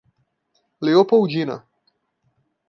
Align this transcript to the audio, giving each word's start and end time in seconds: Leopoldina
Leopoldina 0.81 1.61